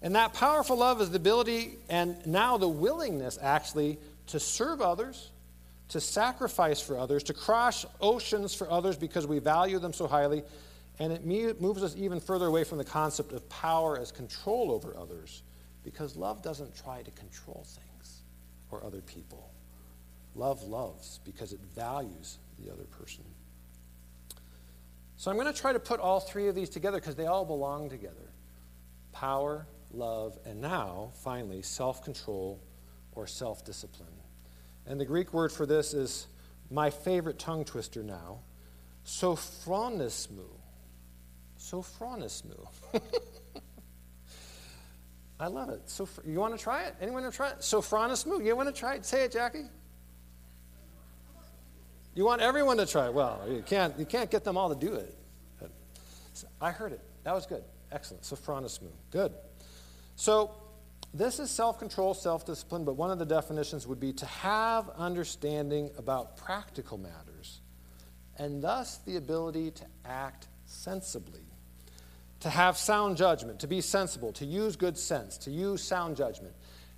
[0.01, 5.31] And that powerful love is the ability and now the willingness actually to serve others,
[5.89, 10.43] to sacrifice for others, to cross oceans for others because we value them so highly,
[10.99, 14.95] and it moves us even further away from the concept of power as control over
[14.97, 15.43] others
[15.83, 18.21] because love doesn't try to control things
[18.69, 19.51] or other people.
[20.35, 23.23] Love loves because it values the other person.
[25.15, 27.45] So I'm going to try to put all three of these together because they all
[27.45, 28.15] belong together
[29.11, 32.61] power, love, and now, finally, self control
[33.13, 34.07] or self discipline.
[34.85, 36.27] And the Greek word for this is
[36.71, 38.39] my favorite tongue twister now,
[39.05, 40.58] sophronismu.
[41.69, 42.67] Sophronismu.
[45.39, 45.89] I love it.
[45.89, 46.95] So you want to try it?
[46.99, 47.59] Anyone want to try it?
[47.59, 48.43] Sophronismu.
[48.43, 49.05] You want to try it?
[49.05, 49.65] Say it, Jackie.
[52.15, 53.13] You want everyone to try it.
[53.13, 53.97] Well, you can't.
[53.97, 55.15] You can't get them all to do it.
[56.59, 57.01] I heard it.
[57.23, 57.63] That was good.
[57.91, 58.23] Excellent.
[58.23, 58.91] Sophronismu.
[59.11, 59.33] Good.
[60.15, 60.51] So,
[61.13, 64.89] this is self control, self discipline, but one of the definitions would be to have
[64.97, 67.61] understanding about practical matters,
[68.37, 71.41] and thus the ability to act sensibly,
[72.41, 76.53] to have sound judgment, to be sensible, to use good sense, to use sound judgment.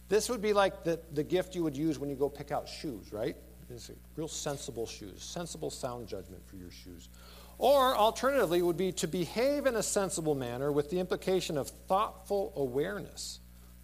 [0.08, 2.68] This would be like the, the gift you would use when you go pick out
[2.68, 3.36] shoes, right?
[3.70, 7.10] It's real sensible shoes, sensible sound judgment for your shoes.
[7.58, 12.54] Or alternatively, would be to behave in a sensible manner with the implication of thoughtful
[12.56, 13.40] awareness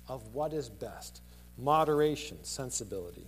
[0.08, 1.22] of what is best,
[1.58, 3.28] moderation, sensibility.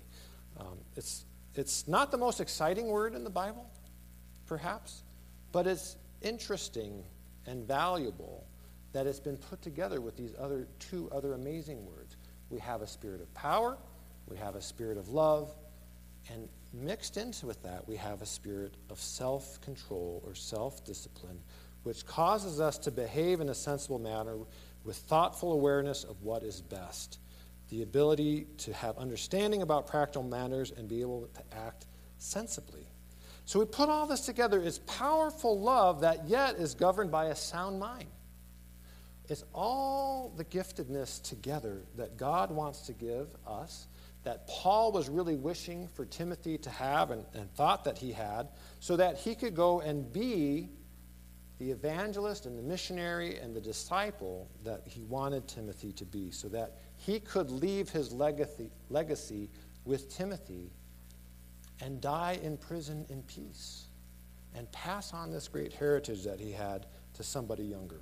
[0.60, 3.70] Um, it's, it's not the most exciting word in the Bible,
[4.48, 5.04] perhaps,
[5.52, 7.04] but it's interesting
[7.50, 8.46] and valuable
[8.94, 12.16] that it's been put together with these other two other amazing words.
[12.50, 13.78] We have a spirit of power,
[14.28, 15.54] we have a spirit of love,
[16.32, 21.40] and mixed into with that, we have a spirit of self control or self discipline,
[21.84, 24.38] which causes us to behave in a sensible manner
[24.84, 27.20] with thoughtful awareness of what is best,
[27.70, 31.86] the ability to have understanding about practical matters and be able to act
[32.18, 32.88] sensibly.
[33.46, 37.36] So we put all this together as powerful love that yet is governed by a
[37.36, 38.08] sound mind.
[39.28, 43.88] It's all the giftedness together that God wants to give us,
[44.24, 48.50] that Paul was really wishing for Timothy to have and, and thought that he had,
[48.80, 50.70] so that he could go and be
[51.60, 56.48] the evangelist and the missionary and the disciple that he wanted Timothy to be, so
[56.50, 59.50] that he could leave his legacy, legacy
[59.86, 60.72] with Timothy
[61.82, 63.86] and die in prison in peace
[64.56, 68.02] and pass on this great heritage that he had to somebody younger.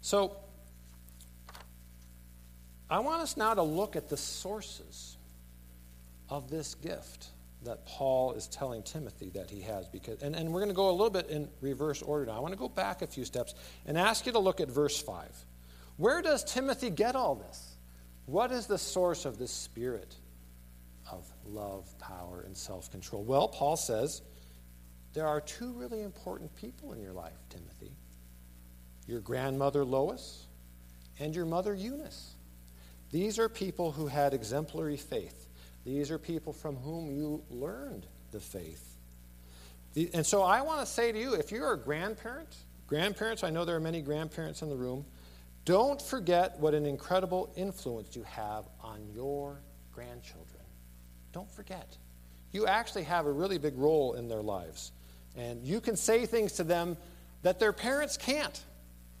[0.00, 0.36] So,
[2.88, 5.16] I want us now to look at the sources
[6.28, 7.28] of this gift
[7.64, 9.88] that Paul is telling Timothy that he has.
[9.88, 12.36] Because, and, and we're going to go a little bit in reverse order now.
[12.36, 13.54] I want to go back a few steps
[13.86, 15.28] and ask you to look at verse 5.
[15.96, 17.76] Where does Timothy get all this?
[18.26, 20.14] What is the source of this spirit
[21.48, 23.22] love, power, and self control?
[23.22, 24.22] Well, Paul says
[25.14, 27.92] there are two really important people in your life, Timothy
[29.06, 30.46] your grandmother Lois
[31.18, 32.34] and your mother Eunice.
[33.10, 35.48] These are people who had exemplary faith.
[35.84, 38.96] These are people from whom you learned the faith.
[40.12, 42.54] And so I want to say to you if you're a grandparent,
[42.86, 45.06] grandparents, I know there are many grandparents in the room,
[45.64, 49.60] don't forget what an incredible influence you have on your
[49.92, 50.65] grandchildren.
[51.36, 51.96] Don't forget.
[52.52, 54.92] You actually have a really big role in their lives.
[55.36, 56.96] And you can say things to them
[57.42, 58.58] that their parents can't.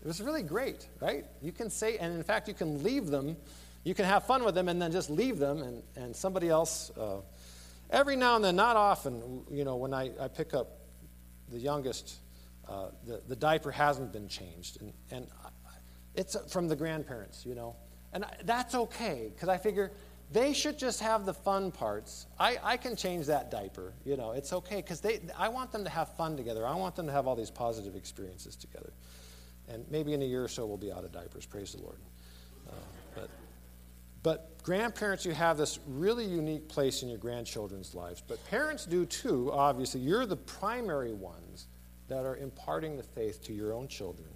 [0.00, 1.26] It was really great, right?
[1.42, 3.36] You can say, and in fact, you can leave them
[3.86, 6.90] you can have fun with them and then just leave them, and, and somebody else.
[6.98, 7.18] Uh,
[7.88, 10.80] every now and then, not often, you know, when I, I pick up
[11.52, 12.16] the youngest,
[12.68, 14.80] uh, the, the diaper hasn't been changed.
[14.80, 15.28] And, and
[16.16, 17.76] it's from the grandparents, you know.
[18.12, 19.92] And I, that's okay, because I figure
[20.32, 22.26] they should just have the fun parts.
[22.38, 25.02] I, I can change that diaper, you know, it's okay, because
[25.38, 26.66] I want them to have fun together.
[26.66, 28.92] I want them to have all these positive experiences together.
[29.68, 31.98] And maybe in a year or so, we'll be out of diapers, praise the Lord.
[32.68, 32.72] Uh,
[33.14, 33.30] but
[34.26, 38.20] but grandparents, you have this really unique place in your grandchildren's lives.
[38.26, 40.00] But parents do too, obviously.
[40.00, 41.68] You're the primary ones
[42.08, 44.28] that are imparting the faith to your own children.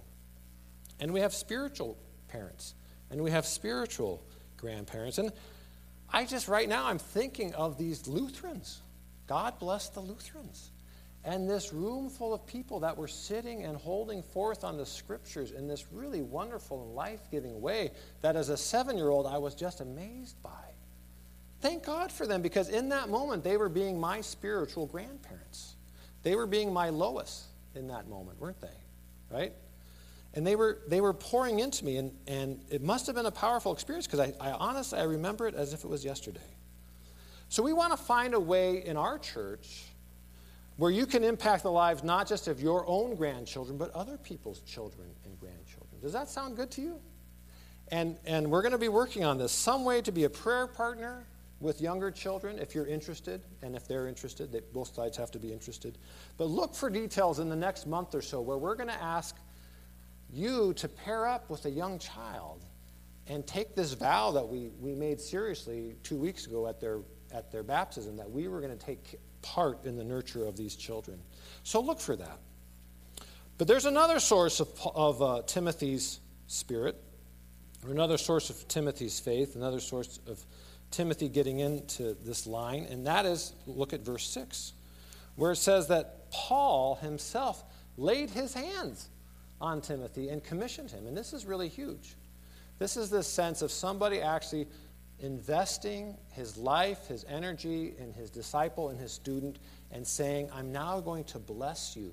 [1.01, 1.97] And we have spiritual
[2.29, 2.73] parents,
[3.09, 4.23] and we have spiritual
[4.55, 5.17] grandparents.
[5.17, 5.33] And
[6.11, 8.81] I just, right now, I'm thinking of these Lutherans.
[9.27, 10.71] God bless the Lutherans
[11.23, 15.51] and this room full of people that were sitting and holding forth on the scriptures
[15.51, 19.37] in this really wonderful and life giving way that as a seven year old I
[19.37, 20.49] was just amazed by.
[21.61, 25.75] Thank God for them because in that moment they were being my spiritual grandparents.
[26.23, 28.67] They were being my Lois in that moment, weren't they?
[29.29, 29.53] Right?
[30.33, 33.31] And they were, they were pouring into me, and, and it must have been a
[33.31, 36.39] powerful experience because I, I honestly I remember it as if it was yesterday.
[37.49, 39.83] So we want to find a way in our church
[40.77, 44.61] where you can impact the lives not just of your own grandchildren, but other people's
[44.61, 45.99] children and grandchildren.
[46.01, 46.99] Does that sound good to you?
[47.89, 49.51] And, and we're going to be working on this.
[49.51, 51.25] Some way to be a prayer partner
[51.59, 55.39] with younger children if you're interested, and if they're interested, they, both sides have to
[55.39, 55.97] be interested.
[56.37, 59.35] But look for details in the next month or so where we're going to ask
[60.33, 62.65] you to pair up with a young child
[63.27, 66.99] and take this vow that we, we made seriously two weeks ago at their,
[67.33, 70.75] at their baptism that we were going to take part in the nurture of these
[70.75, 71.19] children.
[71.63, 72.39] So look for that.
[73.57, 76.95] But there's another source of, of uh, Timothy's spirit,
[77.85, 80.43] or another source of Timothy's faith, another source of
[80.89, 84.73] Timothy getting into this line, and that is look at verse 6,
[85.35, 87.63] where it says that Paul himself
[87.97, 89.09] laid his hands
[89.61, 91.07] on Timothy and commissioned him.
[91.07, 92.15] And this is really huge.
[92.79, 94.67] This is this sense of somebody actually
[95.19, 99.59] investing his life, his energy in his disciple and his student,
[99.91, 102.11] and saying, I'm now going to bless you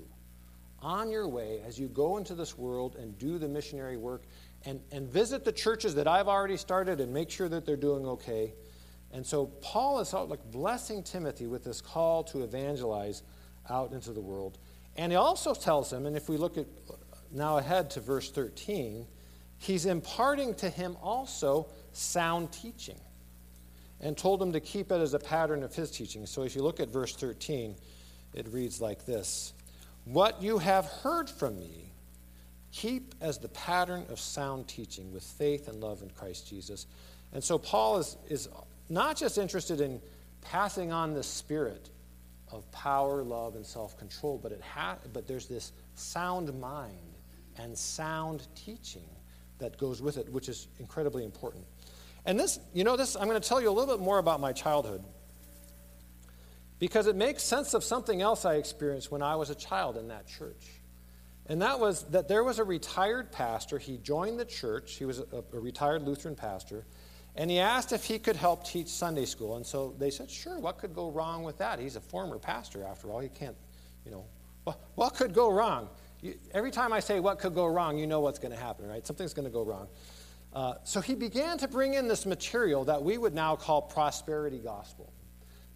[0.81, 4.23] on your way as you go into this world and do the missionary work
[4.65, 8.05] and, and visit the churches that I've already started and make sure that they're doing
[8.05, 8.53] okay.
[9.11, 13.23] And so Paul is out like blessing Timothy with this call to evangelize
[13.69, 14.59] out into the world.
[14.95, 16.67] And he also tells him, and if we look at
[17.31, 19.05] now ahead to verse 13,
[19.57, 22.99] he's imparting to him also sound teaching
[24.01, 26.25] and told him to keep it as a pattern of his teaching.
[26.25, 27.75] So if you look at verse 13,
[28.33, 29.53] it reads like this
[30.05, 31.91] What you have heard from me,
[32.71, 36.85] keep as the pattern of sound teaching with faith and love in Christ Jesus.
[37.33, 38.49] And so Paul is, is
[38.89, 40.01] not just interested in
[40.41, 41.89] passing on the spirit
[42.51, 47.08] of power, love, and self control, but, it ha- but there's this sound mind
[47.59, 49.05] and sound teaching
[49.59, 51.65] that goes with it, which is incredibly important.
[52.25, 54.39] And this, you know, this, I'm going to tell you a little bit more about
[54.39, 55.03] my childhood
[56.79, 60.07] because it makes sense of something else I experienced when I was a child in
[60.07, 60.65] that church.
[61.47, 63.79] And that was that there was a retired pastor.
[63.79, 66.85] He joined the church, he was a, a retired Lutheran pastor,
[67.35, 69.55] and he asked if he could help teach Sunday school.
[69.55, 71.79] And so they said, sure, what could go wrong with that?
[71.79, 73.19] He's a former pastor, after all.
[73.19, 73.55] He can't,
[74.05, 74.25] you know,
[74.63, 75.89] what, what could go wrong?
[76.21, 78.87] You, every time I say what could go wrong, you know what's going to happen,
[78.87, 79.05] right?
[79.05, 79.87] Something's going to go wrong.
[80.51, 84.57] Uh, so he began to bring in this material that we would now call prosperity
[84.57, 85.13] gospel.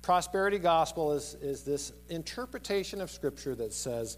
[0.02, 4.18] Prosperity gospel is, is this interpretation of Scripture that says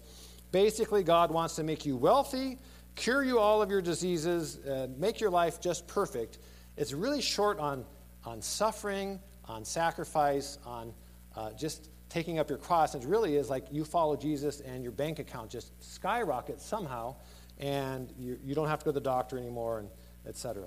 [0.50, 2.58] basically God wants to make you wealthy,
[2.96, 6.38] cure you all of your diseases, uh, make your life just perfect.
[6.76, 7.84] It's really short on,
[8.24, 10.92] on suffering, on sacrifice, on
[11.36, 12.94] uh, just taking up your cross.
[12.94, 17.16] And It really is like you follow Jesus and your bank account just skyrockets somehow,
[17.58, 19.80] and you, you don't have to go to the doctor anymore.
[19.80, 19.88] And,
[20.26, 20.64] etc.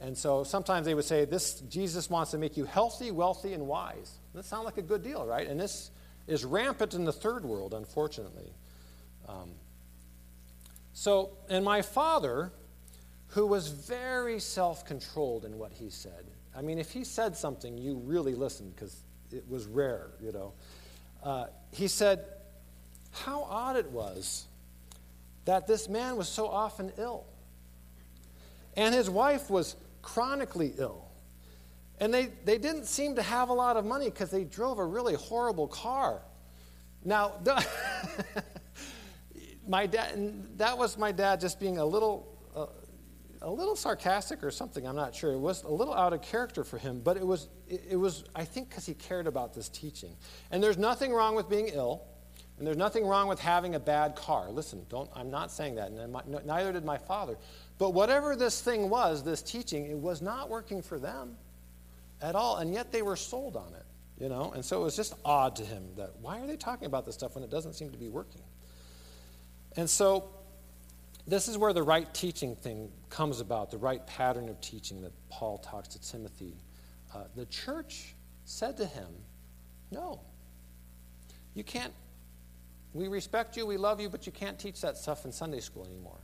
[0.00, 3.66] And so sometimes they would say, This Jesus wants to make you healthy, wealthy, and
[3.66, 4.18] wise.
[4.34, 5.46] That sounds like a good deal, right?
[5.46, 5.90] And this
[6.26, 8.52] is rampant in the third world, unfortunately.
[9.28, 9.50] Um,
[10.92, 12.52] so, and my father,
[13.28, 16.26] who was very self controlled in what he said,
[16.56, 20.52] I mean, if he said something, you really listened because it was rare, you know.
[21.22, 22.24] Uh, he said,
[23.12, 24.46] How odd it was
[25.44, 27.24] that this man was so often ill.
[28.76, 31.04] And his wife was chronically ill.
[31.98, 34.84] And they, they didn't seem to have a lot of money because they drove a
[34.84, 36.22] really horrible car.
[37.04, 37.64] Now, the,
[39.68, 42.66] my dad, that was my dad just being a little, uh,
[43.42, 44.86] a little sarcastic or something.
[44.86, 45.32] I'm not sure.
[45.32, 48.44] It was a little out of character for him, but it was, it, was I
[48.44, 50.14] think, because he cared about this teaching.
[50.50, 52.02] And there's nothing wrong with being ill,
[52.58, 54.50] and there's nothing wrong with having a bad car.
[54.50, 55.08] Listen, don't.
[55.14, 57.38] I'm not saying that, and my, neither did my father.
[57.78, 61.36] But whatever this thing was, this teaching, it was not working for them
[62.20, 63.86] at all, and yet they were sold on it,
[64.22, 64.52] you know?
[64.54, 67.14] And so it was just odd to him that why are they talking about this
[67.14, 68.42] stuff when it doesn't seem to be working?
[69.76, 70.28] And so
[71.30, 75.12] this is where the right teaching thing comes about, the right pattern of teaching that
[75.30, 76.54] Paul talks to Timothy.
[77.14, 78.14] Uh, the church
[78.44, 79.08] said to him,
[79.90, 80.20] No,
[81.54, 81.92] you can't.
[82.92, 85.86] We respect you, we love you, but you can't teach that stuff in Sunday school
[85.86, 86.18] anymore.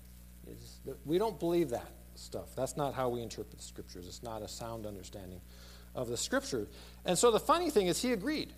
[1.05, 2.55] We don't believe that stuff.
[2.57, 4.07] That's not how we interpret the scriptures.
[4.07, 5.41] It's not a sound understanding
[5.95, 6.69] of the scripture.
[7.05, 8.53] And so the funny thing is, he agreed.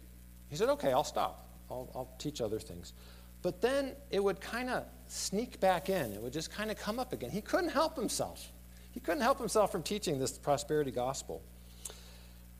[0.48, 1.48] He said, okay, I'll stop.
[1.70, 2.92] I'll, I'll teach other things.
[3.42, 6.12] But then it would kind of sneak back in.
[6.12, 7.30] It would just kind of come up again.
[7.30, 8.52] He couldn't help himself.
[8.90, 11.42] He couldn't help himself from teaching this prosperity gospel.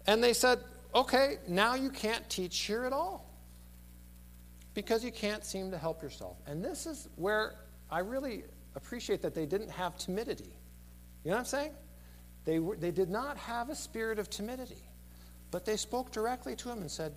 [0.07, 0.61] And they said,
[0.95, 3.29] okay, now you can't teach here at all
[4.75, 6.37] because you can't seem to help yourself.
[6.47, 7.57] And this is where
[7.91, 8.45] I really
[8.77, 10.53] appreciate that they didn't have timidity.
[11.25, 11.73] You know what I'm saying?
[12.45, 14.83] They, were, they did not have a spirit of timidity,
[15.51, 17.13] but they spoke directly to him and said,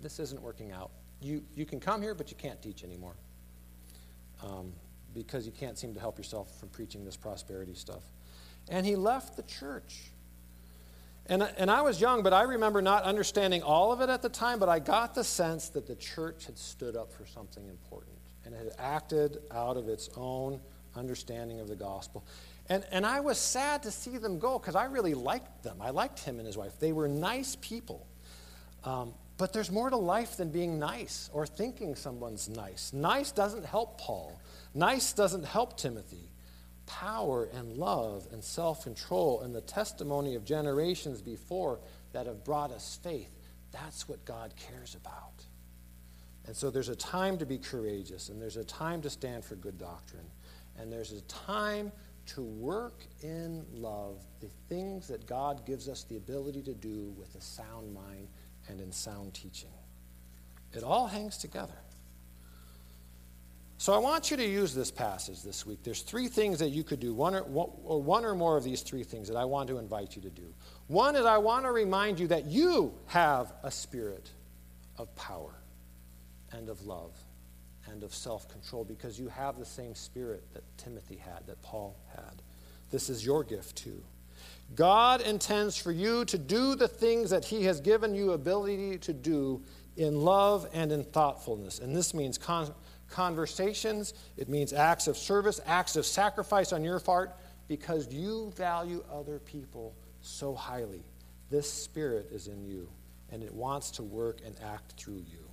[0.00, 0.90] This isn't working out.
[1.20, 3.14] You, you can come here, but you can't teach anymore
[4.42, 4.72] um,
[5.14, 8.02] because you can't seem to help yourself from preaching this prosperity stuff.
[8.68, 10.10] And he left the church.
[11.26, 14.28] And, and I was young, but I remember not understanding all of it at the
[14.28, 18.16] time, but I got the sense that the church had stood up for something important
[18.44, 20.60] and had acted out of its own
[20.96, 22.24] understanding of the gospel.
[22.68, 25.78] And, and I was sad to see them go because I really liked them.
[25.80, 26.78] I liked him and his wife.
[26.78, 28.06] They were nice people.
[28.84, 32.92] Um, but there's more to life than being nice or thinking someone's nice.
[32.92, 34.38] Nice doesn't help Paul,
[34.74, 36.30] nice doesn't help Timothy.
[36.86, 41.80] Power and love and self control and the testimony of generations before
[42.12, 43.30] that have brought us faith
[43.72, 45.44] that's what God cares about.
[46.46, 49.54] And so there's a time to be courageous, and there's a time to stand for
[49.56, 50.26] good doctrine,
[50.78, 51.92] and there's a time
[52.26, 57.34] to work in love the things that God gives us the ability to do with
[57.34, 58.28] a sound mind
[58.70, 59.70] and in sound teaching.
[60.72, 61.74] It all hangs together.
[63.78, 65.78] So I want you to use this passage this week.
[65.82, 69.02] There's three things that you could do, one or, one or more of these three
[69.02, 70.52] things that I want to invite you to do.
[70.86, 74.30] One is I want to remind you that you have a spirit
[74.98, 75.54] of power
[76.52, 77.16] and of love
[77.90, 81.96] and of self control because you have the same spirit that Timothy had, that Paul
[82.14, 82.42] had.
[82.90, 84.02] This is your gift too.
[84.74, 89.12] God intends for you to do the things that He has given you ability to
[89.12, 89.62] do
[89.96, 91.80] in love and in thoughtfulness.
[91.80, 92.72] And this means con-
[93.08, 99.04] conversations, it means acts of service, acts of sacrifice on your part, because you value
[99.12, 101.02] other people so highly.
[101.50, 102.88] This spirit is in you,
[103.30, 105.44] and it wants to work and act through you.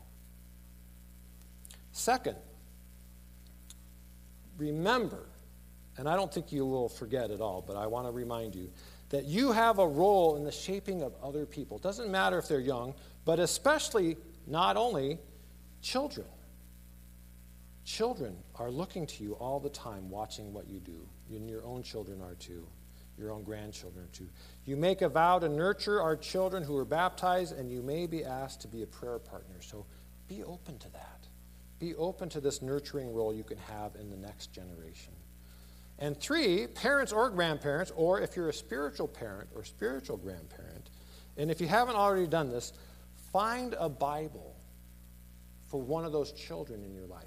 [1.92, 2.38] Second,
[4.58, 5.28] remember,
[5.98, 8.70] and I don't think you will forget at all, but I want to remind you
[9.10, 11.78] that you have a role in the shaping of other people.
[11.78, 12.94] It doesn't matter if they're young,
[13.26, 15.20] but especially not only
[15.82, 16.28] children.
[17.86, 21.08] Children are looking to you all the time, watching what you do.
[21.30, 22.68] And your own children are too.
[23.18, 24.30] Your own grandchildren are too.
[24.66, 28.24] You make a vow to nurture our children who are baptized, and you may be
[28.24, 29.56] asked to be a prayer partner.
[29.62, 29.86] So
[30.28, 31.28] be open to that.
[31.80, 35.14] Be open to this nurturing role you can have in the next generation.
[36.00, 40.90] And three, parents or grandparents, or if you're a spiritual parent or spiritual grandparent,
[41.38, 42.74] and if you haven't already done this,
[43.32, 44.56] find a Bible
[45.70, 47.24] for one of those children in your life.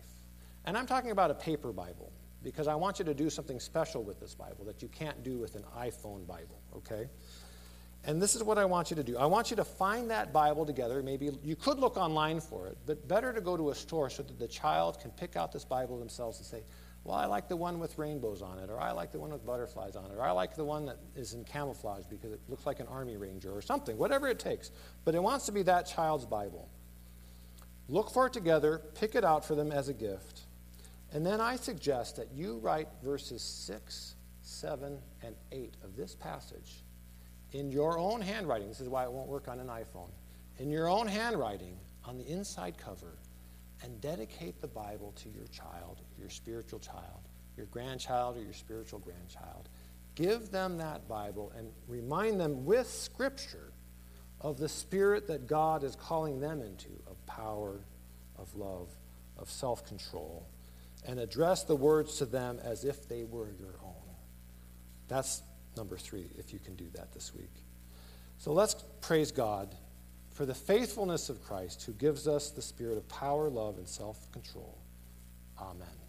[0.65, 2.13] And I'm talking about a paper Bible
[2.43, 5.39] because I want you to do something special with this Bible that you can't do
[5.39, 7.09] with an iPhone Bible, okay?
[8.05, 9.19] And this is what I want you to do.
[9.19, 11.03] I want you to find that Bible together.
[11.03, 14.23] Maybe you could look online for it, but better to go to a store so
[14.23, 16.63] that the child can pick out this Bible themselves and say,
[17.05, 19.45] well, I like the one with rainbows on it, or I like the one with
[19.45, 22.67] butterflies on it, or I like the one that is in camouflage because it looks
[22.67, 24.71] like an army ranger or something, whatever it takes.
[25.05, 26.69] But it wants to be that child's Bible.
[27.89, 30.43] Look for it together, pick it out for them as a gift.
[31.13, 36.85] And then I suggest that you write verses 6, 7, and 8 of this passage
[37.53, 38.69] in your own handwriting.
[38.69, 40.11] This is why it won't work on an iPhone.
[40.59, 43.19] In your own handwriting on the inside cover
[43.83, 48.99] and dedicate the Bible to your child, your spiritual child, your grandchild, or your spiritual
[48.99, 49.69] grandchild.
[50.15, 53.73] Give them that Bible and remind them with Scripture
[54.41, 57.81] of the spirit that God is calling them into of power,
[58.39, 58.89] of love,
[59.37, 60.47] of self control,
[61.07, 63.95] and address the words to them as if they were your own.
[65.09, 65.43] That's
[65.77, 67.65] number three, if you can do that this week.
[68.39, 69.75] So let's praise God
[70.41, 74.33] for the faithfulness of Christ who gives us the spirit of power, love, and self
[74.33, 74.79] control.
[75.61, 76.00] Amen.